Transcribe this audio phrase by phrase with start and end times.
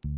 [0.00, 0.10] Hej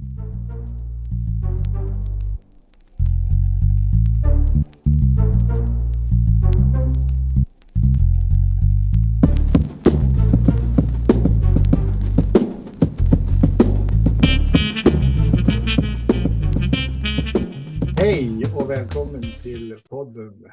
[18.57, 20.47] och välkommen till podden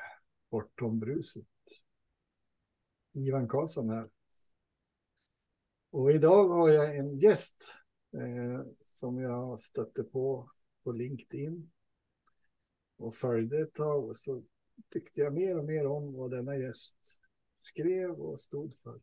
[0.52, 1.44] Bortom bruset.
[3.14, 4.09] Ivan Karlsson här.
[5.91, 10.49] Och idag har jag en gäst eh, som jag stötte på
[10.88, 11.71] på LinkedIn
[12.98, 14.43] och följde ett tag och så
[14.89, 17.20] tyckte jag mer och mer om vad denna gäst
[17.53, 19.01] skrev och stod för.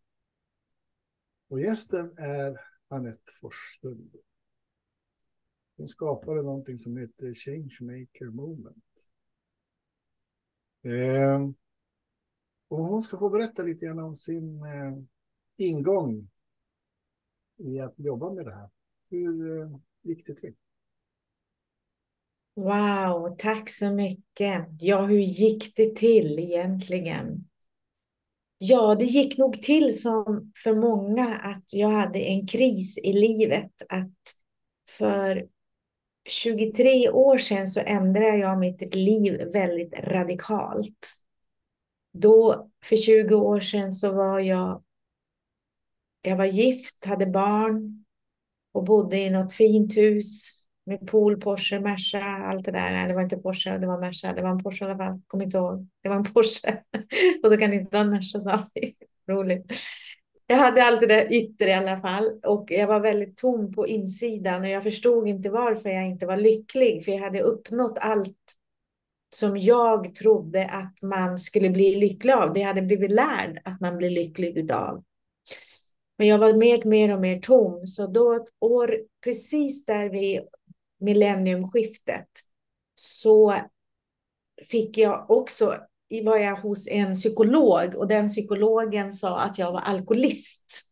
[1.49, 2.57] Och gästen är
[2.89, 4.17] Anette Forslund.
[5.77, 9.09] Hon skapade någonting som heter Changemaker Moment.
[10.83, 11.49] Eh,
[12.69, 14.99] och hon ska få berätta lite grann om sin eh,
[15.57, 16.31] ingång
[17.57, 18.71] i att jobba med det här.
[19.15, 19.69] Hur eh,
[20.03, 20.55] gick det till?
[22.55, 24.69] Wow, tack så mycket.
[24.81, 27.49] Ja, hur gick det till egentligen?
[28.59, 33.73] Ja, det gick nog till som för många att jag hade en kris i livet.
[33.89, 34.13] Att
[34.89, 35.49] för
[36.29, 41.15] 23 år sedan så ändrade jag mitt liv väldigt radikalt.
[42.13, 44.83] Då, för 20 år sedan, så var jag,
[46.23, 48.04] jag var gift, hade barn
[48.75, 52.93] och bodde i något fint hus med pool, Porsche, Merca, allt det där.
[52.93, 54.33] Nej, det var inte Porsche, det var Merca.
[54.33, 55.21] Det var en Porsche i alla fall.
[55.27, 55.89] Kom inte ihåg.
[56.03, 56.79] Det var en Porsche.
[57.43, 58.99] och då kan det inte vara en Merca samtidigt.
[59.31, 59.73] Roligt.
[60.47, 63.87] Jag hade allt det där yttre i alla fall och jag var väldigt tom på
[63.87, 68.37] insidan och jag förstod inte varför jag inte var lycklig för jag hade uppnått allt
[69.35, 72.53] som jag trodde att man skulle bli lycklig av.
[72.53, 75.05] Det hade blivit lärd att man blir lycklig utav.
[76.17, 80.41] Men jag var mer, mer och mer tom så då ett år precis där vid
[81.01, 82.29] millenniumskiftet
[82.95, 83.55] så
[84.71, 85.79] fick jag också
[86.23, 90.83] var jag hos en psykolog och den psykologen sa att jag var alkoholist.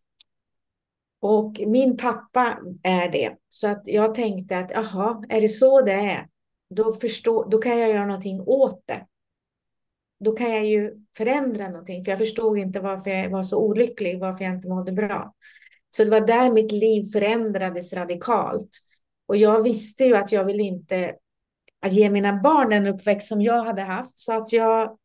[1.20, 3.36] Och min pappa är det.
[3.48, 6.28] Så att jag tänkte att jaha, är det så det är?
[6.70, 9.06] Då, förstå, då kan jag göra någonting åt det.
[10.24, 12.04] Då kan jag ju förändra någonting.
[12.04, 15.34] För jag förstod inte varför jag var så olycklig, varför jag inte mådde bra.
[15.96, 18.70] Så det var där mitt liv förändrades radikalt.
[19.26, 21.14] Och jag visste ju att jag ville inte
[21.80, 24.18] att ge mina barn en uppväxt som jag hade haft.
[24.18, 24.98] Så att jag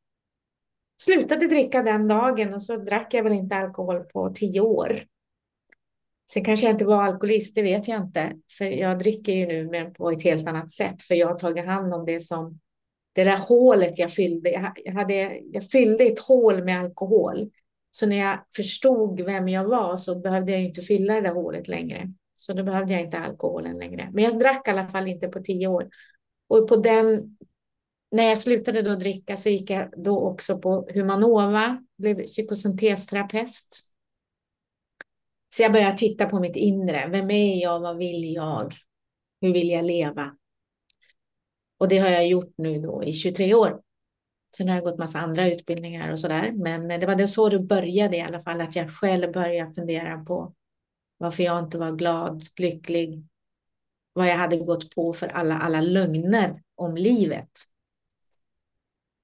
[1.01, 5.03] slutade dricka den dagen och så drack jag väl inte alkohol på tio år.
[6.33, 8.33] Sen kanske jag inte var alkoholist, det vet jag inte.
[8.57, 11.01] För jag dricker ju nu men på ett helt annat sätt.
[11.01, 12.59] För jag har tagit hand om det som
[13.17, 14.49] det där hålet jag fyllde.
[14.85, 17.51] Jag, hade, jag fyllde ett hål med alkohol.
[17.91, 21.67] Så när jag förstod vem jag var så behövde jag inte fylla det där hålet
[21.67, 22.13] längre.
[22.35, 24.09] Så då behövde jag inte alkoholen längre.
[24.13, 25.89] Men jag drack i alla fall inte på tio år.
[26.47, 27.37] Och på den
[28.11, 33.79] när jag slutade då dricka så gick jag då också på Humanova, blev psykosyntesterapeut.
[35.55, 37.09] Så jag började titta på mitt inre.
[37.11, 37.79] Vem är jag?
[37.79, 38.73] Vad vill jag?
[39.41, 40.37] Hur vill jag leva?
[41.77, 43.81] Och det har jag gjort nu då i 23 år.
[44.57, 46.51] Sen har jag gått massa andra utbildningar och så där.
[46.51, 50.17] Men det var det så det började i alla fall, att jag själv började fundera
[50.17, 50.53] på
[51.17, 53.23] varför jag inte var glad, lycklig,
[54.13, 57.49] vad jag hade gått på för alla, alla lögner om livet.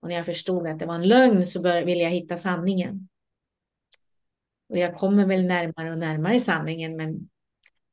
[0.01, 3.09] Och när jag förstod att det var en lögn så ville jag hitta sanningen.
[4.69, 7.29] Och jag kommer väl närmare och närmare sanningen, men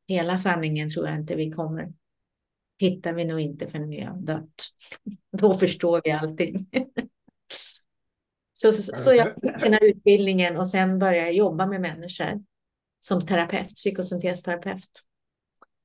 [0.09, 1.93] hela sanningen tror jag inte vi kommer.
[2.81, 4.55] Hittar vi nog inte förrän vi har dött.
[5.39, 6.71] Då förstår vi allting.
[8.53, 12.45] Så, så, så jag fick den här utbildningen och sen började jag jobba med människor
[13.01, 14.91] som terapeut, psykosyntesterapeut.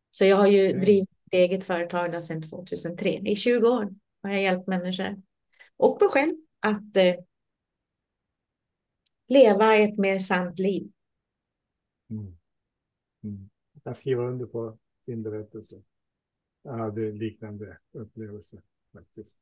[0.09, 0.81] Så jag har ju mm.
[0.81, 3.09] drivit eget företag sedan 2003.
[3.09, 5.21] I 20 år har jag hjälpt människor
[5.77, 7.15] och mig själv att eh,
[9.27, 10.91] leva ett mer sant liv.
[12.09, 12.37] Mm.
[13.23, 13.49] Mm.
[13.83, 15.81] Jag skriver under på din berättelse.
[16.65, 18.61] Jag hade liknande upplevelse
[18.93, 19.39] faktiskt.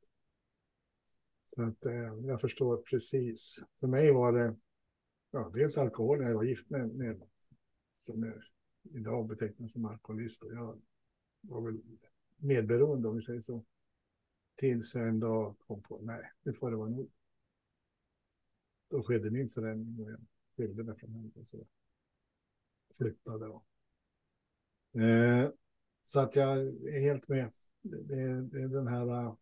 [1.44, 3.64] Så att eh, jag förstår precis.
[3.80, 4.56] För mig var det
[5.30, 7.22] ja, dels alkohol jag var gift med, med
[7.96, 8.34] som jag
[8.82, 10.44] idag betecknas som alkoholist.
[10.44, 10.82] Och jag
[11.40, 11.80] var väl
[12.36, 13.64] medberoende om vi säger så.
[14.54, 17.10] Tills jag en dag kom på, nej, nu får det vara nog.
[18.88, 20.20] Då skedde min förändring och jag
[20.56, 21.66] skilde mig från henne och så
[22.96, 23.46] flyttade.
[23.46, 23.66] Och.
[25.00, 25.50] Eh,
[26.04, 27.52] så att jag är helt med.
[27.82, 29.34] Det, det den här uh,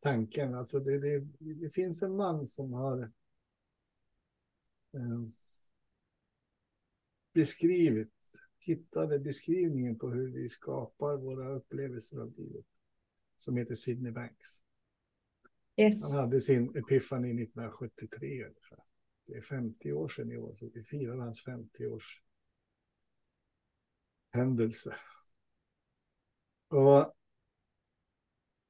[0.00, 0.54] tanken.
[0.54, 3.02] Alltså det, det, det, finns en man som har
[4.96, 5.28] uh,
[7.34, 8.12] beskrivit
[8.58, 12.66] hittade beskrivningen på hur vi skapar våra upplevelser av livet.
[13.36, 14.62] Som heter Sidney Banks.
[15.76, 16.02] Yes.
[16.02, 18.78] Han hade sin Epiphany 1973 ungefär.
[19.26, 22.22] Det är 50 år sedan i år, så vi firar hans 50-års
[24.32, 24.94] händelse.
[26.72, 27.14] Och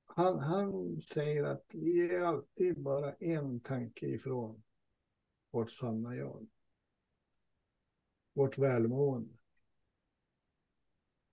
[0.04, 4.62] han, han säger att vi är alltid bara en tanke ifrån
[5.50, 6.46] vårt sanna jag.
[8.34, 9.34] Vårt välmående.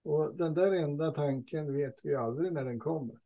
[0.04, 3.19] Och den där enda tanken vet vi aldrig när den kommer.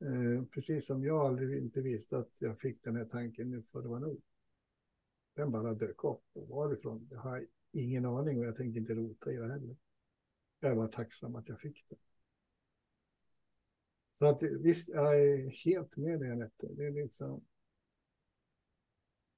[0.00, 3.82] Eh, precis som jag aldrig inte visste att jag fick den här tanken nu för
[3.82, 4.22] det var nog.
[5.34, 6.24] Den bara dök upp.
[6.32, 7.08] Och varifrån?
[7.10, 9.76] Jag har ingen aning och jag tänker inte rota i det heller.
[10.64, 11.96] Jag bara tacksam att jag fick det.
[14.12, 16.68] Så att visst, jag är helt med dig Anette.
[16.76, 17.44] Det är liksom.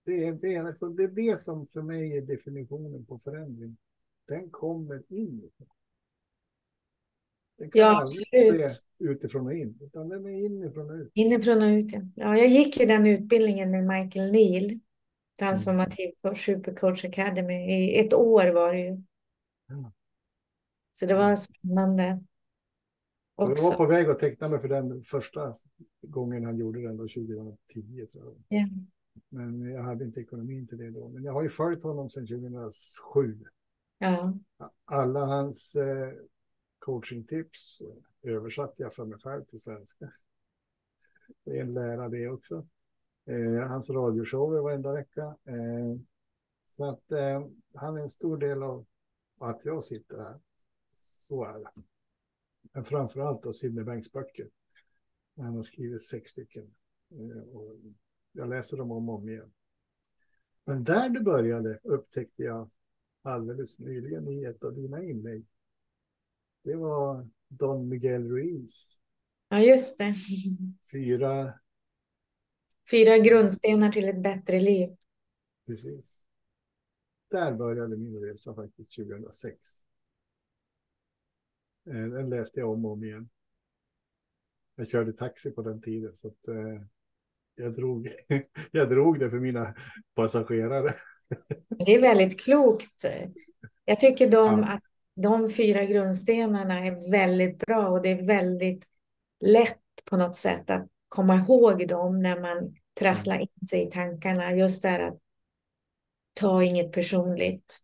[0.05, 3.77] Det är, det, är alltså, det är det som för mig är definitionen på förändring.
[4.29, 5.69] Den kommer inifrån.
[7.59, 11.11] Den kan Ja, aldrig ske utifrån och in, utan den är inifrån och ut.
[11.15, 12.01] Inifrån och ut, ja.
[12.15, 12.37] ja.
[12.37, 14.81] Jag gick ju den utbildningen med Michael Neal,
[15.39, 17.55] transformativ coach, supercoach academy.
[17.55, 19.03] I ett år var det ju.
[19.67, 19.93] Ja.
[20.95, 22.25] Så det var spännande.
[23.35, 23.69] Och jag Också.
[23.69, 25.53] var på väg att teckna mig för den första
[26.03, 28.35] gången han gjorde den, då 2010 tror jag.
[28.49, 28.69] Ja.
[29.29, 31.09] Men jag hade inte ekonomin till det då.
[31.09, 33.45] Men jag har ju följt honom sedan 2007.
[33.99, 34.35] Ja.
[34.85, 36.13] Alla hans eh,
[36.79, 37.83] coachingtips
[38.23, 40.13] översatte jag för mig själv till svenska.
[41.45, 42.67] Det är en lära det också.
[43.27, 45.23] Eh, hans radioshower varenda vecka.
[45.23, 45.99] Eh,
[46.67, 48.87] så att eh, han är en stor del av
[49.41, 50.41] att jag sitter här.
[51.29, 51.71] Så är det.
[52.73, 54.51] Men framför allt då Sidney Banks böcker.
[55.37, 56.75] Han har skrivit sex stycken.
[57.11, 57.77] Eh, och
[58.33, 59.53] jag läser dem om och om igen.
[60.65, 62.71] Men där det började upptäckte jag
[63.23, 65.47] alldeles nyligen i ett av dina inlägg.
[66.63, 69.01] Det var Don Miguel Ruiz.
[69.49, 70.15] ja, just det.
[70.93, 71.53] Fyra,
[72.91, 74.97] Fyra grundstenar till ett bättre liv.
[75.67, 76.25] precis.
[77.31, 79.84] Där började min resa faktiskt 2006.
[81.87, 83.29] Eh, Den läste jag om och om igen.
[84.77, 86.83] Jag körde taxi på den tiden så att eh,
[87.55, 88.09] jag, drog,
[88.71, 89.75] jag drog det för mina
[90.15, 90.95] passagerare.
[91.87, 93.05] Det är väldigt klokt.
[93.85, 94.69] Jag tycker de, Ja.
[94.69, 94.83] att
[95.15, 98.85] de fyra grundstenarna är väldigt bra och det är väldigt
[99.41, 104.53] lätt på något sätt att komma ihåg dem när man trasslar in sig i tankarna.
[104.57, 105.19] Just det här att
[106.35, 107.79] ta inget personligt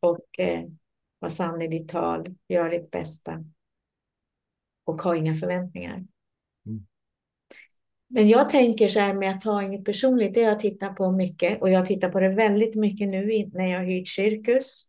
[0.00, 0.64] och eh,
[1.18, 3.44] var sann i ditt tal, gör ditt bästa
[4.84, 6.04] och ha inga förväntningar.
[6.66, 6.86] Mm.
[8.08, 11.62] Men jag tänker så här med att ta inget personligt, det jag tittat på mycket
[11.62, 14.84] och jag tittar på det väldigt mycket nu när jag hyrt cirkus.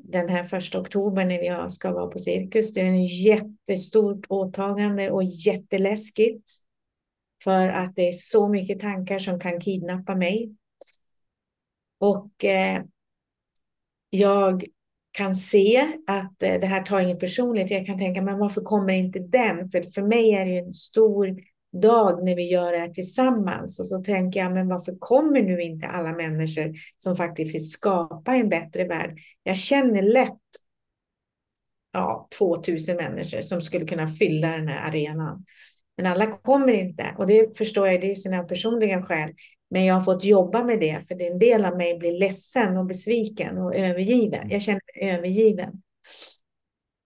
[0.00, 2.72] Den här första oktober när vi ska vara på cirkus.
[2.72, 6.50] Det är en jättestort åtagande och jätteläskigt.
[7.44, 10.56] För att det är så mycket tankar som kan kidnappa mig.
[11.98, 12.82] Och eh,
[14.10, 14.64] jag
[15.16, 17.70] kan se att eh, det här tar inget personligt.
[17.70, 19.68] Jag kan tänka, men varför kommer inte den?
[19.68, 21.36] För för mig är det ju en stor
[21.82, 23.80] dag när vi gör det här tillsammans.
[23.80, 28.34] Och så tänker jag, men varför kommer nu inte alla människor som faktiskt vill skapa
[28.34, 29.18] en bättre värld?
[29.42, 30.40] Jag känner lätt
[31.92, 35.44] ja, 2000 människor som skulle kunna fylla den här arenan.
[35.96, 39.32] Men alla kommer inte och det förstår jag, det är ju sina personliga skäl.
[39.70, 42.86] Men jag har fått jobba med det för en del av mig blir ledsen och
[42.86, 44.50] besviken och övergiven.
[44.50, 45.82] Jag känner mig övergiven.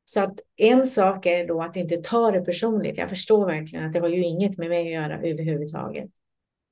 [0.05, 2.97] Så att en sak är då att inte ta det personligt.
[2.97, 6.11] Jag förstår verkligen att det har ju inget med mig att göra överhuvudtaget.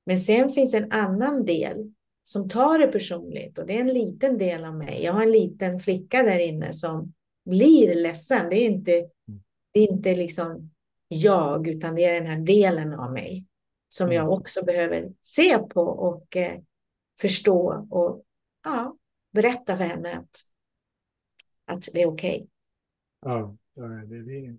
[0.05, 1.93] Men sen finns en annan del
[2.23, 5.03] som tar det personligt och det är en liten del av mig.
[5.03, 7.13] Jag har en liten flicka där inne som
[7.45, 8.49] blir ledsen.
[8.49, 8.91] Det är inte,
[9.73, 10.71] det är inte liksom
[11.07, 13.45] jag, utan det är den här delen av mig
[13.89, 16.61] som jag också behöver se på och eh,
[17.19, 18.25] förstå och
[18.63, 18.97] ja,
[19.31, 20.37] berätta för henne att,
[21.65, 22.35] att det är okej.
[22.35, 22.47] Okay.
[23.21, 23.57] Ja,
[24.05, 24.57] det, det,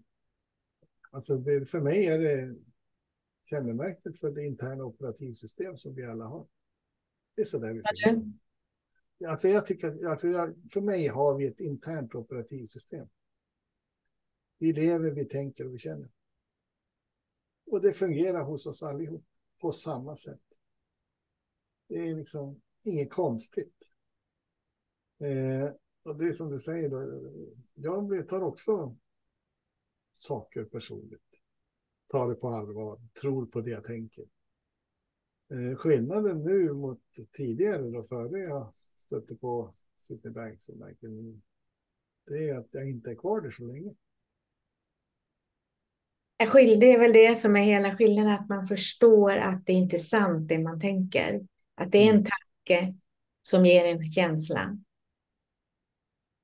[1.10, 2.56] alltså det, för mig är det
[3.50, 6.46] kännemärket för det interna operativsystem som vi alla har.
[7.36, 7.82] Det är så där vi.
[9.26, 13.08] Alltså jag tycker, alltså jag, för mig har vi ett internt operativsystem.
[14.58, 16.08] Vi lever, vi tänker och vi känner.
[17.70, 19.24] Och det fungerar hos oss allihop
[19.60, 20.40] på samma sätt.
[21.88, 23.90] Det är liksom inget konstigt.
[25.18, 25.70] Eh,
[26.02, 28.96] och det är som du säger, då, jag tar också
[30.12, 31.40] saker personligt.
[32.06, 34.24] Tar det på allvar, tror på det jag tänker.
[35.48, 40.70] Eh, skillnaden nu mot tidigare, då före jag stötte på Citibank Banks.
[42.26, 43.94] Det är att jag inte är kvar där så länge.
[46.80, 49.98] Det är väl det som är hela skillnaden, att man förstår att det inte är
[49.98, 51.40] sant det man tänker.
[51.74, 52.24] Att det är en Mm.
[52.66, 52.94] tanke
[53.42, 54.78] som ger en känsla.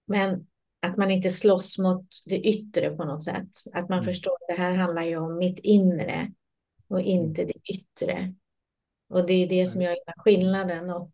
[0.07, 0.47] Men
[0.81, 3.49] att man inte slåss mot det yttre på något sätt.
[3.73, 4.05] Att man Mm.
[4.05, 6.33] förstår att det här handlar ju om mitt inre
[6.89, 8.35] och inte det yttre.
[9.09, 10.91] Och det är det som gör skillnaden.
[10.91, 11.11] Och,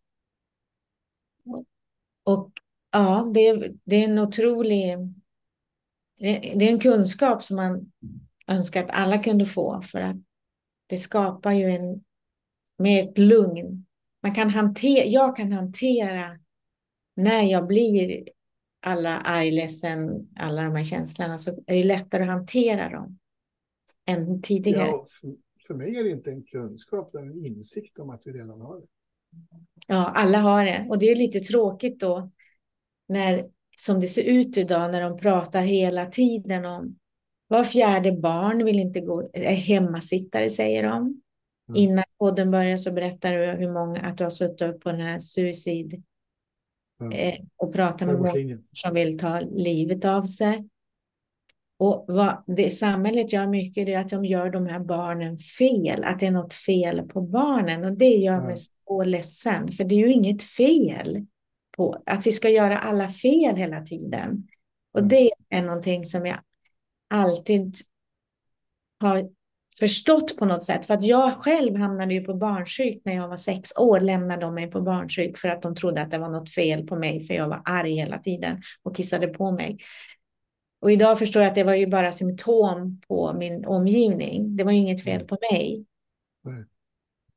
[2.24, 2.50] och
[2.90, 4.96] ja, det är, det är en otrolig...
[6.18, 7.92] Det det är en kunskap som man
[8.46, 10.16] önskar att alla kunde få för att
[10.86, 12.04] det skapar ju en
[12.78, 13.86] med ett lugn.
[14.22, 16.38] Man kan hantera, jag kan hantera
[17.16, 18.28] när jag blir
[18.86, 23.18] alla arg, ledsen, alla de här känslorna så är det lättare att hantera dem
[24.06, 24.88] än tidigare.
[24.88, 25.34] Ja, för,
[25.66, 28.60] för mig är det inte en kunskap, det är en insikt om att vi redan
[28.60, 28.86] har det.
[29.88, 30.86] Ja, alla har det.
[30.88, 32.30] Och det är lite tråkigt då
[33.08, 36.98] när, som det ser ut idag, när de pratar hela tiden om
[37.52, 40.96] var fjärde barn vill inte gå, är hemmasittare, säger de.
[40.96, 41.20] Mm.
[41.74, 45.00] Innan podden börjar så berättar du hur många, att du har suttit upp på den
[45.00, 46.02] här suicid
[47.14, 48.32] eh, och pratat med många
[48.72, 50.68] som vill ta livet av sig.
[51.78, 56.18] Och vad det samhället gör mycket är att de gör de här barnen fel, att
[56.18, 59.98] det är något fel på barnen och det gör mig så ledsen, för det är
[59.98, 61.26] ju inget fel
[61.76, 64.48] på att vi ska göra alla fel hela tiden.
[64.92, 65.08] Och Mm.
[65.08, 66.38] det är någonting som jag
[67.12, 67.76] alltid
[69.00, 69.28] har
[69.78, 73.36] förstått på något sätt, för att jag själv hamnade ju på barnsjuk när jag var
[73.36, 76.50] sex år, lämnade de mig på barnsjuk för att de trodde att det var något
[76.50, 79.78] fel på mig, för jag var arg hela tiden och kissade på mig.
[80.80, 84.56] Och idag förstår jag att det var ju bara symptom på min omgivning.
[84.56, 85.84] Det var ju inget fel på mig.
[86.44, 86.64] Nej.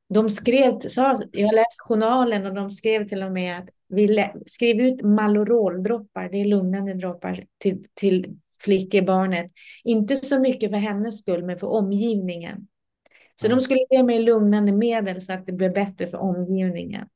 [0.08, 4.24] De skrev, sa, jag har läst journalen och de skrev till och med att vi
[4.46, 9.52] skrev ut Maloroldroppar, det är lugnande droppar till, till flickebarnet.
[9.84, 12.68] Inte så mycket för hennes skull, men för omgivningen.
[13.40, 13.50] Så Ja.
[13.54, 17.06] de skulle ge mig lugnande medel så att det blev bättre för omgivningen.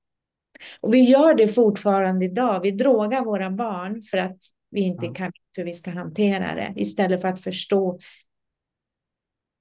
[0.80, 2.60] Och vi gör det fortfarande idag.
[2.60, 4.36] Vi drogar våra barn för att
[4.70, 5.12] vi inte Ja.
[5.14, 6.72] kan veta hur vi ska hantera det.
[6.76, 7.98] Istället för att förstå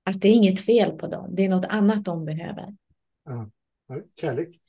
[0.03, 1.35] att det är inget fel på dem.
[1.35, 2.75] Det är något annat de behöver.
[3.29, 3.49] Ja.
[3.87, 4.61] Ja, Kärlek.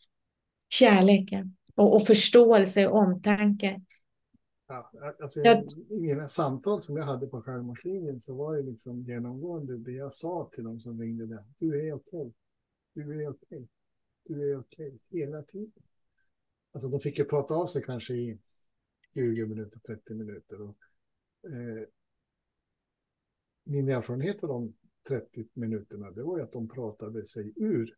[0.68, 3.82] Kärleken och, och förståelse och omtanke.
[4.66, 4.90] Ja,
[5.22, 9.78] alltså, Jag- I mina samtal som jag hade på självmordslinjen så var det liksom genomgående
[9.78, 11.44] det jag sa till dem som ringde där.
[11.58, 12.32] Du är okej.
[12.94, 13.68] Du är okej.
[14.24, 14.98] Du är okej.
[15.10, 15.82] Hela tiden.
[16.72, 18.38] Alltså de fick ju prata av sig kanske i
[19.14, 20.62] 20 minuter, 30 minuter.
[20.62, 20.76] Och,
[21.44, 21.86] eh,
[23.64, 24.74] min erfarenhet av de
[25.08, 27.96] 30 minuterna det var ju att de pratade sig ur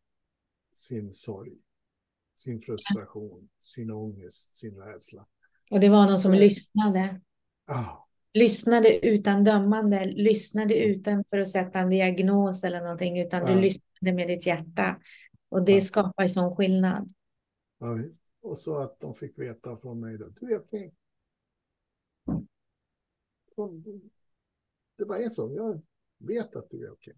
[0.73, 1.53] sin sorg,
[2.35, 5.27] sin frustration, sin ångest, sin rädsla.
[5.71, 6.41] Och det var någon som Mm.
[6.49, 7.21] lyssnade.
[7.67, 7.97] Ah,
[8.35, 14.13] Lyssnade utan dömande, lyssnade utan för att sätta en diagnos eller någonting, utan du lyssnade
[14.13, 15.01] med ditt hjärta.
[15.49, 15.81] Och det Ja.
[15.81, 17.15] skapar ju sån skillnad.
[17.79, 18.23] Ja, visst.
[18.41, 20.95] Och så att de fick veta från mig då, du är okej.
[23.57, 23.71] Och
[24.99, 25.83] Det bara är så, jag
[26.19, 27.15] vet att du är okej.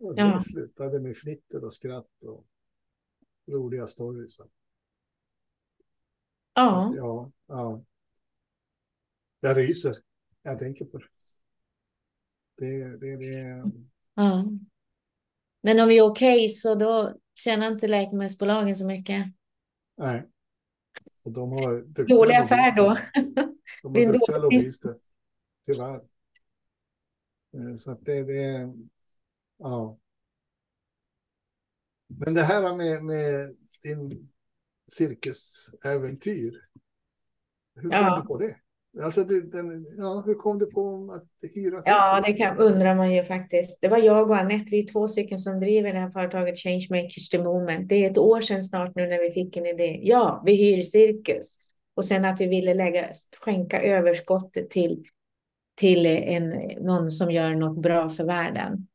[0.00, 0.40] Och det Ja.
[0.40, 2.46] slutade med fnitter och skratt och
[3.46, 4.38] roliga stories.
[6.54, 7.82] Ja, att, ja, ja.
[9.40, 9.96] Jag ryser.
[10.42, 11.06] Jag tänker på det.
[12.56, 13.62] Det, det, det,
[14.14, 14.46] ja.
[15.62, 19.26] Men om vi är okej så då tjänar inte läkemedelsbolagen så mycket.
[19.96, 20.28] nej.
[21.22, 22.98] Och de har Dålig affär då.
[23.82, 24.96] De har duktiga lobbyister.
[25.66, 26.00] Tyvärr.
[27.54, 28.74] Eh, Så att det, det,
[29.60, 29.98] ja.
[32.08, 34.28] Men det här med, med din
[34.92, 36.52] cirkusäventyr.
[37.74, 38.20] Hur kom Ja.
[38.22, 38.56] du på det?
[39.02, 42.38] Alltså, du, den, ja, hur kom du på att hyra Ja, cirkus?
[42.38, 43.78] det kan, undrar man ju faktiskt.
[43.80, 47.28] Det var jag och Anette, vi är två stycken som driver det här företaget Changemakers
[47.28, 47.88] the Moment.
[47.88, 50.00] Det är ett år sedan snart nu när vi fick en idé.
[50.02, 51.56] Ja, vi hyr cirkus.
[51.94, 55.04] Och sen att vi ville lägga, skänka överskottet till,
[55.74, 56.48] till en,
[56.84, 58.86] någon som gör något bra för världen.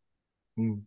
[0.58, 0.86] Mm.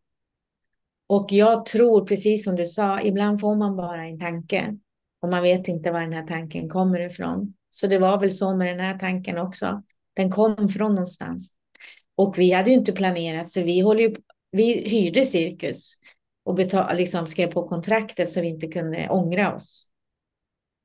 [1.07, 4.77] Och jag tror, precis som du sa, ibland får man bara en tanke.
[5.21, 7.55] Och man vet inte var den här tanken kommer ifrån.
[7.71, 9.83] Så det var väl så med den här tanken också.
[10.15, 11.53] Den kom från någonstans.
[12.15, 14.15] Och vi hade ju inte planerat, så vi, håller ju,
[14.51, 15.95] vi hyrde cirkus
[16.45, 19.87] och betal, liksom skrev på kontraktet så vi inte kunde ångra oss.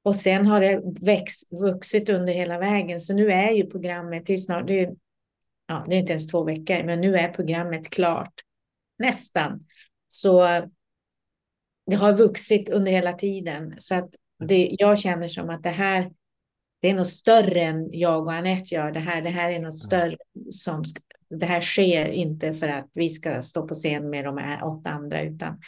[0.04, 4.34] Och sen har det växt, vuxit under hela vägen, så nu är ju programmet, det
[4.34, 4.96] är snart, det är,
[5.68, 8.43] ja, det är inte ens två veckor, men nu är programmet klart.
[9.04, 9.66] Nästan.
[10.08, 10.42] Så
[11.86, 13.76] det har vuxit under hela tiden.
[13.78, 14.10] Så att
[14.48, 16.12] det, jag känner som att det här
[16.82, 19.22] det är något större än jag och Anette gör det här.
[19.22, 20.18] Det här är något större
[20.52, 20.84] som
[21.30, 24.90] det här sker inte för att vi ska stå på scen med de här åtta
[24.90, 25.60] andra, utan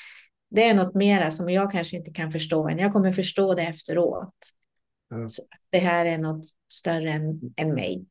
[0.50, 2.78] det är något mera som jag kanske inte kan förstå än.
[2.78, 4.34] Jag kommer förstå det efteråt.
[5.14, 5.28] Mm.
[5.70, 8.06] det här är något större än, än mig.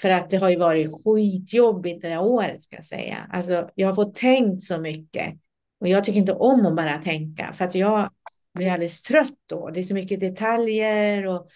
[0.00, 3.30] För att det har ju varit skitjobbigt det här året ska jag säga.
[3.32, 5.34] Alltså, jag har fått tänkt så mycket.
[5.80, 7.52] Och jag tycker inte om att bara tänka.
[7.52, 8.10] För att jag
[8.54, 9.70] blir alldeles trött då.
[9.70, 11.48] Det är så mycket detaljer och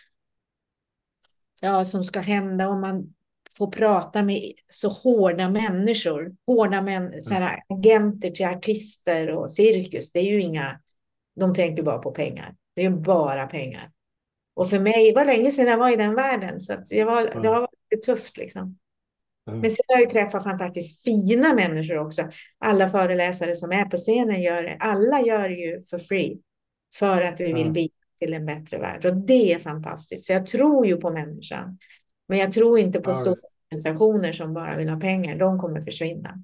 [1.60, 2.68] ja, som ska hända.
[2.68, 3.14] Och man
[3.58, 6.34] får prata med så hårda människor.
[6.46, 10.12] Hårda män, så här, agenter till artister och cirkus.
[10.12, 10.80] Det är ju inga...
[11.36, 12.54] De tänker bara på pengar.
[12.74, 13.90] Det är bara pengar.
[14.54, 16.60] Och för mig, det var länge sedan jag var i den världen.
[16.60, 18.78] Så det, var, det har varit tufft liksom.
[19.48, 19.60] Mm.
[19.60, 22.28] Men sen har jag ju träffat fantastiskt fina människor också.
[22.58, 24.76] Alla föreläsare som är på scenen gör det.
[24.80, 26.40] Alla gör det ju för free.
[26.94, 29.06] För att vi vill bidra till en bättre värld.
[29.06, 30.26] Och det är fantastiskt.
[30.26, 31.78] Så jag tror ju på människan.
[32.28, 33.36] Men jag tror inte på ja, stora
[33.70, 35.36] organisationer som bara vill ha pengar.
[35.36, 36.42] De kommer försvinna.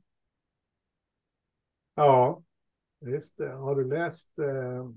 [1.95, 2.43] Ja,
[3.01, 3.41] visst.
[3.41, 4.91] Har du läst eh,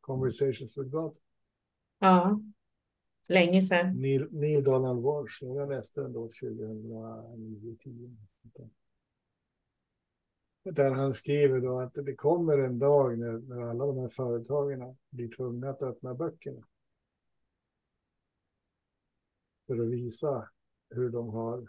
[0.00, 1.16] Conversations with God?
[1.98, 2.40] Ja,
[3.28, 4.00] länge sedan.
[4.00, 8.16] Neil, Neil Donald Walsh, jag läste den då 2009-10.
[10.64, 14.96] Där han skriver då att det kommer en dag när, när alla de här företagen
[15.10, 16.60] blir tvungna att öppna böckerna.
[19.66, 20.48] För att visa
[20.90, 21.68] hur de har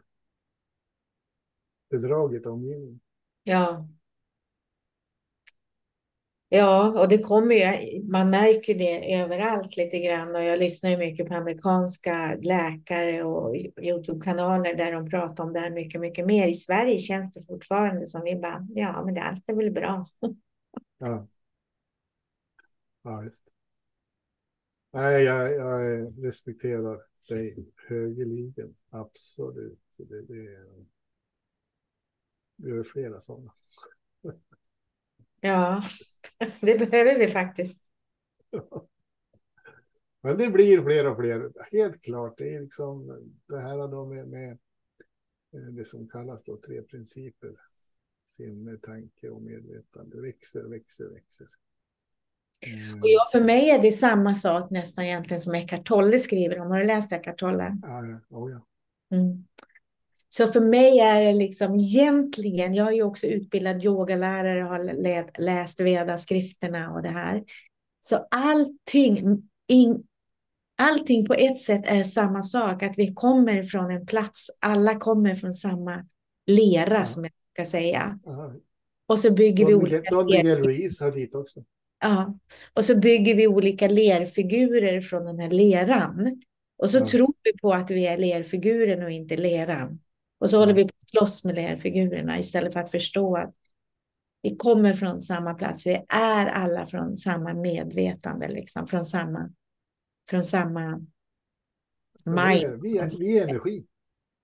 [1.89, 2.99] bedragit omgivningen.
[3.43, 3.87] Ja.
[6.55, 10.97] Ja, och det kommer ju, man märker det överallt lite grann och jag lyssnar ju
[10.97, 16.47] mycket på amerikanska läkare och Youtube-kanaler där de pratar om det här mycket, mycket mer.
[16.47, 20.05] I Sverige känns det fortfarande som vi bara, ja, men det allt är väl bra.
[20.97, 21.27] Ja.
[23.03, 23.53] Ja, visst.
[24.91, 29.79] Nej, jag, jag respekterar dig högerligen, absolut.
[29.97, 30.57] Det, det,
[32.55, 33.51] det är flera sådana.
[35.41, 35.81] Ja,
[36.61, 37.77] det behöver vi faktiskt.
[40.21, 42.37] Men det blir fler och fler, helt klart.
[42.37, 44.51] Det är liksom det här då med, med
[45.53, 47.51] eh, det som kallas då tre principer.
[48.25, 51.47] Sinne, tanke och medvetande växer, växer, växer.
[53.01, 56.71] Och ja, för mig är det samma sak nästan egentligen som Eckart Tolle skriver om.
[56.71, 57.77] Har du läst Eckart Tolle?
[57.81, 58.37] Ja, ja.
[58.37, 58.65] Oh, ja.
[59.17, 59.45] Mm.
[60.35, 65.41] Så för mig är det liksom egentligen, jag är ju också utbildad yogalärare och har
[65.41, 67.43] läst Veda-skrifterna och det här.
[68.01, 70.03] Så allting, in,
[70.77, 75.35] allting på ett sätt är samma sak, att vi kommer från en plats, alla kommer
[75.35, 76.05] från samma
[76.47, 77.05] lera ja.
[77.05, 78.19] som jag ska säga.
[78.27, 78.53] Aha.
[79.07, 80.09] Och så bygger Don vi olika...
[80.09, 81.63] Don Miguel Ruiz hör dit också.
[82.01, 82.39] Ja,
[82.73, 86.41] och så bygger vi olika lerfigurer från den här leran.
[86.77, 87.07] Och så ja.
[87.07, 89.99] tror vi på att vi är lerfiguren och inte leran.
[90.43, 93.55] Och så håller vi på att slåss med lerfigurerna istället för att förstå att
[94.41, 95.87] vi kommer från samma plats.
[95.87, 99.49] Vi är alla från samma medvetande, liksom, från samma,
[100.29, 101.01] från samma
[102.25, 102.79] mind.
[102.83, 103.85] Vi är, vi är energi.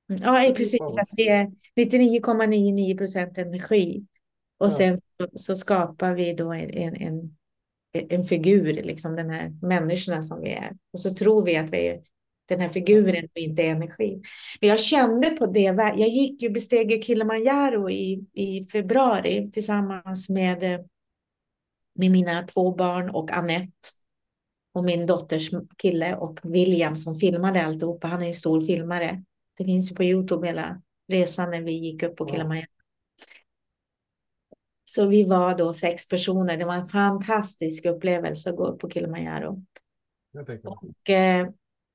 [0.07, 0.81] Ja, precis.
[0.81, 4.05] Att vi är 99,99 procent energi.
[4.57, 4.69] Och ja.
[4.69, 7.37] sen så, så, skapar vi då en, en,
[7.93, 10.77] en figur, liksom den här människorna som vi är.
[10.93, 12.01] Och så tror vi att vi är
[12.49, 14.21] den här figuren och inte energi.
[14.61, 15.61] Men jag kände på det,
[15.97, 20.87] jag gick ju besteg Kilimanjaro i, i februari tillsammans med,
[21.95, 23.89] med mina två barn och Annette
[24.73, 28.07] och min dotters kille och William som filmade alltihopa.
[28.07, 29.23] Han är en stor filmare.
[29.57, 32.67] Det finns ju på Youtube hela resan när vi gick upp på Kilimanjaro.
[34.85, 36.57] Så vi var då sex personer.
[36.57, 39.65] Det var en fantastisk upplevelse att gå upp på Kilimanjaro.
[40.63, 41.47] Och, eh,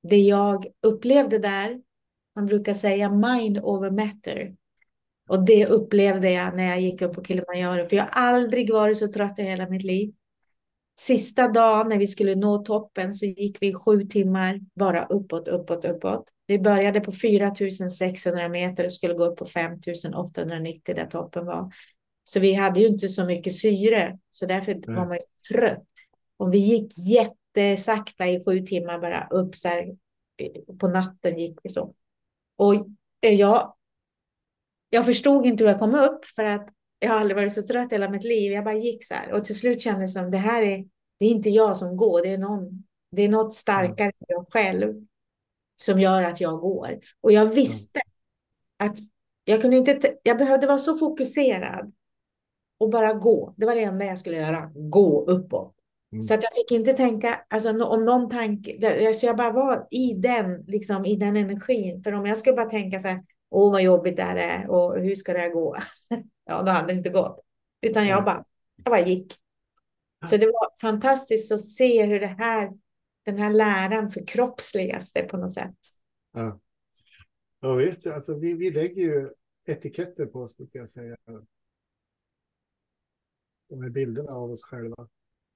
[0.09, 1.81] det jag upplevde där,
[2.35, 4.55] man brukar säga mind over matter.
[5.29, 8.97] Och det upplevde jag när jag gick upp på Kilimanjaro, för jag har aldrig varit
[8.97, 10.13] så trött i hela mitt liv.
[10.99, 15.85] Sista dagen när vi skulle nå toppen så gick vi sju timmar bara uppåt, uppåt,
[15.85, 16.23] uppåt.
[16.47, 21.71] Vi började på 4600 meter och skulle gå upp på 5890 där toppen var.
[22.23, 24.95] Så vi hade ju inte så mycket syre, så därför mm.
[24.95, 25.17] var man
[25.51, 25.83] trött.
[26.37, 29.95] Och vi gick jätte jättesakta i sju timmar bara upp så här,
[30.79, 31.93] på natten gick vi så.
[32.57, 32.75] Och
[33.21, 33.75] eh, jag,
[34.89, 37.91] jag förstod inte hur jag kom upp för att jag har aldrig varit så trött
[37.91, 38.51] hela mitt liv.
[38.51, 40.85] Jag bara gick så här och till slut kändes det som det här är,
[41.19, 44.45] det är inte jag som går, det är någon, det är något starkare än jag
[44.53, 45.05] själv
[45.81, 46.99] som gör att jag går.
[47.21, 47.99] Och jag visste
[48.77, 48.97] att
[49.45, 51.93] jag kunde inte, jag behövde vara så fokuserad
[52.77, 53.53] och bara gå.
[53.57, 55.75] Det var det enda jag skulle göra, gå uppåt.
[56.15, 56.21] Mm.
[56.21, 60.13] Så att jag fick inte tänka, alltså om någon tanke, så jag bara var i
[60.13, 62.03] den, liksom i den energin.
[62.03, 64.99] För om jag skulle bara tänka så här, åh vad jobbigt det här är och
[64.99, 65.77] hur ska det här gå?
[66.47, 67.45] Ja, då hade det inte gått.
[67.81, 68.25] Utan jag Nej.
[68.25, 69.33] bara, jag bara gick.
[70.29, 72.71] Så det var fantastiskt att se hur det här,
[73.23, 75.75] den här läran förkroppsligas det på något sätt.
[76.33, 76.59] Ja.
[77.59, 79.29] Ja visst, alltså vi, vi lägger ju
[79.65, 81.17] etiketter på oss brukar jag säga.
[83.69, 85.07] De här bilderna av oss själva,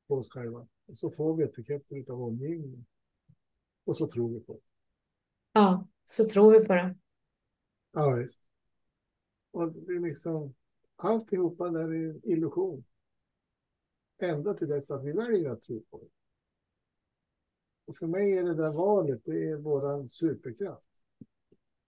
[0.10, 0.68] på oss själva.
[0.88, 2.86] Och så får vi etiketter av omgivningen.
[3.86, 4.60] Och så tror vi på det.
[5.54, 6.96] Ja, så tror vi på det.
[7.92, 8.42] Ja visst.
[9.52, 10.56] Och det är liksom,
[10.96, 12.84] alltihopa där är en illusion.
[14.18, 16.10] Ända till dess att vi väljer att tro på det.
[17.86, 20.90] Och för mig är det där valet, det är våran superkraft.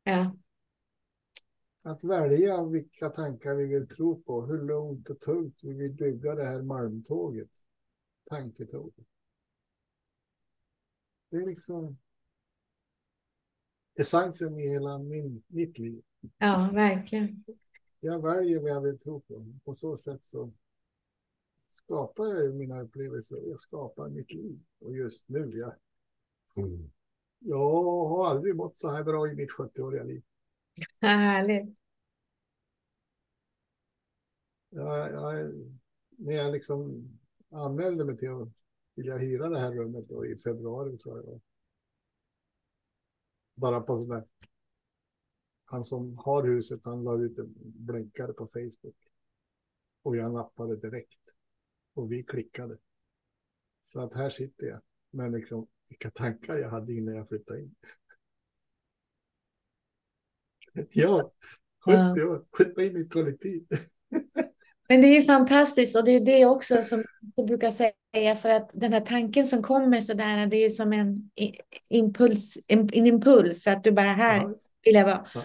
[0.03, 0.35] Ja,
[1.81, 6.35] Att välja vilka tankar vi vill tro på, hur lugnt och tungt vi vill bygga
[6.35, 7.49] det här malmtåget,
[8.31, 9.07] tanketåget.
[11.29, 11.97] Det är liksom
[13.99, 16.03] essensen i hela min, mitt liv.
[16.37, 17.43] ja, verkligen.
[17.99, 19.45] Jag väljer vad jag vill tro på.
[19.63, 20.53] På så sätt så
[21.67, 23.37] skapar jag mina upplevelser.
[23.47, 24.59] Jag skapar mitt liv.
[24.79, 25.73] Och just nu, jag,
[27.39, 30.23] jag har aldrig mått så här bra i mitt 70-åriga liv.
[31.01, 31.77] Härligt.
[34.69, 35.53] Jag, jag,
[36.09, 37.09] när jag liksom
[37.51, 38.49] anmälde mig till att
[38.95, 41.41] vilja hyra det här rummet då i februari tror jag.
[43.55, 44.27] Bara på sådär.
[45.65, 48.95] Han som har huset, han la ut en blänkare på Facebook.
[50.01, 51.19] Och jag nappade direkt.
[51.93, 52.77] Och vi klickade.
[53.81, 54.81] Så att här sitter jag.
[55.09, 57.75] Men liksom vilka tankar jag hade innan jag flyttade in.
[60.89, 61.31] ja,
[61.85, 63.67] 70 år, flytta in i ett kollektiv.
[64.91, 67.03] Men det är ju fantastiskt och det är det också som
[67.35, 70.69] jag brukar säga för att den här tanken som kommer så där, det är ju
[70.69, 71.29] som en
[71.89, 75.25] impuls, en, en impuls att du bara här Ja, vill jag vara.
[75.33, 75.41] Ja.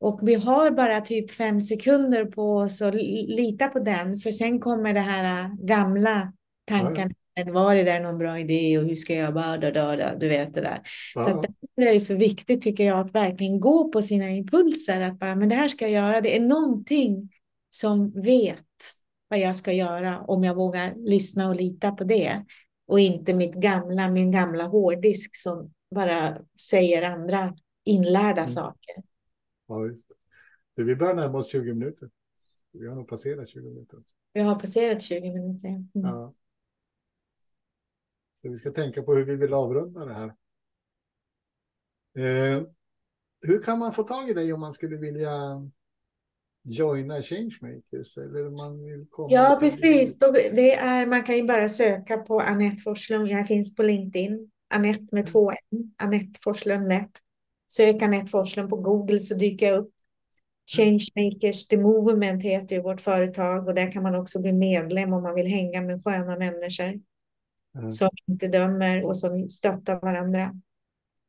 [0.00, 4.30] Och vi har bara typ fem sekunder på oss att li- lita på den, för
[4.30, 6.32] sen kommer det här äh, gamla
[6.68, 7.14] tankarna.
[7.46, 10.60] Var det där någon bra idé och hur ska jag bara, da, du vet det
[10.60, 10.80] där.
[11.14, 14.30] Så att ja, därför är det så viktigt tycker jag att verkligen gå på sina
[14.30, 15.00] impulser.
[15.00, 16.20] Att bara, men det här ska jag göra.
[16.20, 17.30] Det är någonting
[17.70, 18.64] som vet
[19.34, 22.44] vad jag ska göra om jag vågar lyssna och lita på det.
[22.86, 28.52] Och inte mitt gamla, min gamla hårddisk som bara säger andra inlärda Mm.
[28.52, 28.94] saker.
[29.66, 30.06] ja visst.
[30.74, 32.10] Du, vi börjar närma oss 20 minuter.
[32.72, 33.98] Vi har nog passerat 20 minuter.
[34.32, 35.68] Vi har passerat 20 minuter.
[35.68, 35.86] Mm.
[35.92, 36.34] Ja.
[38.40, 40.34] Så vi ska tänka på hur vi vill avrunda det här.
[42.16, 42.62] Eh,
[43.40, 45.30] hur kan man få tag i dig om man skulle vilja
[46.64, 48.16] joina Changemakers?
[48.18, 50.18] Eller man vill komma Ja, precis.
[50.52, 53.28] Det är, man kan ju bara söka på Anette Forslund.
[53.28, 54.50] Jag finns på LinkedIn.
[54.74, 55.94] Anette med två N.
[55.96, 57.10] Anette Forslund lätt.
[57.68, 59.90] Sök Anette Forslund på Google så dyker jag upp.
[60.76, 65.22] Changemakers, The Movement heter ju vårt företag och där kan man också bli medlem om
[65.22, 67.00] man vill hänga med sköna människor
[67.72, 67.92] Ja.
[67.92, 70.54] som inte dömer och som stöttar varandra.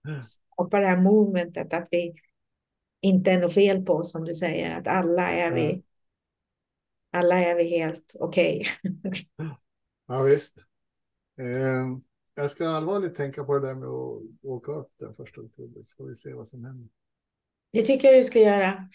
[0.04, 0.22] Ja.
[0.22, 2.14] Skapa det här movementet att vi
[3.06, 7.20] inte är något fel på oss som du säger, att alla är vi, Ja.
[7.20, 8.66] alla är vi helt okej.
[10.08, 10.66] Ja, visst.
[11.40, 11.98] Eh,
[12.36, 15.96] jag ska allvarligt tänka på det där med att åka upp den första oktober så
[15.96, 16.90] får vi se vad som händer.
[17.74, 18.90] Det tycker jag du ska göra.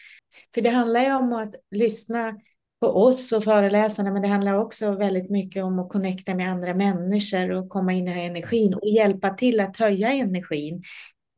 [0.54, 2.40] För det handlar ju om att lyssna
[2.80, 6.74] på oss och föreläsarna, men det handlar också väldigt mycket om att connecta med andra
[6.74, 10.82] människor och komma in i energin och hjälpa till att höja energin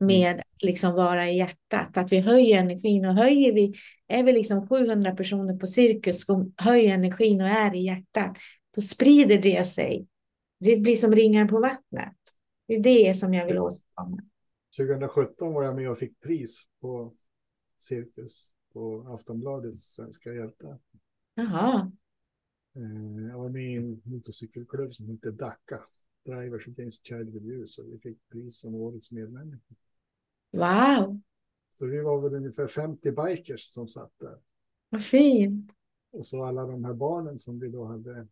[0.05, 1.97] med att liksom vara i hjärtat.
[1.97, 3.73] Att vi höjer energin och höjer vi,
[4.07, 8.37] är vi liksom 700 personer på cirkus som höjer energin och är i hjärtat,
[8.75, 10.07] då sprider det sig.
[10.59, 12.13] Det blir som ringar på vattnet.
[12.67, 14.17] Det är det som jag vill åstadkomma.
[14.77, 17.13] 2017 var jag med och fick pris på
[17.77, 20.79] Cirkus på Aftonbladets Svenska hjältar.
[21.35, 21.91] Jaha,
[22.75, 25.79] Eh, Jag var med i en motorcykelklubb som heter DACA,
[26.25, 29.59] Drivers Against Child Abuse, och vi fick pris som årets medlem.
[30.53, 31.19] Wow,
[31.69, 34.37] Så vi var väl ungefär 50 bikers som satt där.
[34.89, 35.71] vad fint.
[36.11, 38.27] Och så alla de här barnen som vi då hade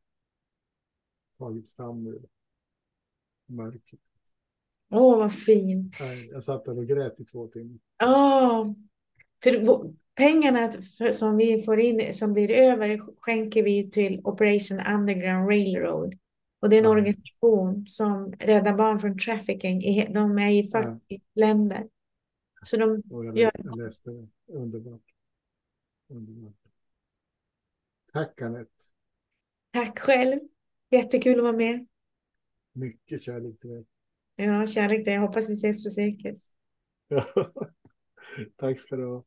[1.38, 2.22] tagit fram ur
[3.46, 4.02] mörkret.
[4.92, 5.96] Åh, vad fint.
[6.32, 7.80] Jag satt där och grät i två timmar.
[7.98, 8.76] Ja,
[9.44, 14.80] för vå- pengarna för, som vi får in, som blir över, skänker vi till Operation
[14.94, 16.16] Underground Railroad.
[16.62, 19.80] Och det är en organisation som räddar barn från trafficking.
[20.14, 21.88] De är i 40 länder.
[22.66, 24.28] Så de och jag, läste, jag läste det.
[24.46, 25.02] Underbart.
[26.08, 26.56] Underbart.
[28.14, 28.72] Tack Anette.
[29.72, 30.40] Tack själv.
[30.90, 31.88] Jättekul att vara med.
[32.74, 33.86] Mycket kärlek till dig.
[34.36, 35.18] Ja, kärlek till dig.
[35.18, 36.50] Hoppas vi ses på cirkus.
[38.58, 39.24] Tack ska du ha.